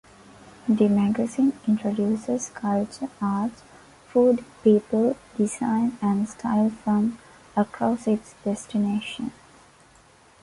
The 0.67 0.87
magazine 0.89 1.53
introduces 1.67 2.49
culture, 2.49 3.07
arts, 3.21 3.61
food, 4.07 4.43
people, 4.63 5.15
design 5.37 5.95
and 6.01 6.27
style 6.27 6.71
from 6.71 7.19
across 7.55 8.07
its 8.07 8.33
destinations. 8.43 9.31